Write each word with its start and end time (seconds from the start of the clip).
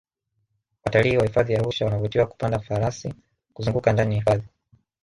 watalii 0.85 1.17
wa 1.17 1.23
hifadhi 1.25 1.53
ya 1.53 1.59
arusha 1.59 1.85
wanavutiwa 1.85 2.25
kupanda 2.27 2.59
farasi 2.59 3.13
kuzungaka 3.53 3.93
ndani 3.93 4.15
ya 4.15 4.19
hifadhi 4.21 4.47